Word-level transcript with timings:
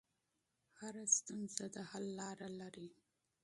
هر 0.79 0.95
ستونزه 1.17 1.65
د 1.75 1.77
حل 1.89 2.05
لار 2.19 2.39
لري. 2.61 2.89